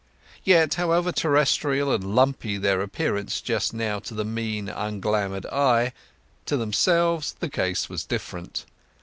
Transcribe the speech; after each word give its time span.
Yet 0.43 0.73
however 0.73 1.11
terrestrial 1.11 1.93
and 1.93 2.15
lumpy 2.15 2.57
their 2.57 2.81
appearance 2.81 3.39
just 3.39 3.71
now 3.71 3.99
to 3.99 4.15
the 4.15 4.25
mean 4.25 4.67
unglamoured 4.67 5.45
eye, 5.45 5.93
to 6.47 6.57
themselves 6.57 7.33
the 7.39 7.49
case 7.51 7.87
was 7.87 8.03
different. 8.03 8.65